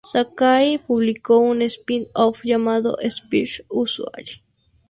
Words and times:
Sakai 0.09 0.79
publicó 0.79 1.37
un 1.37 1.61
spin-off 1.61 2.41
llamado 2.43 2.97
Space 3.01 3.63
Usagi. 3.69 4.41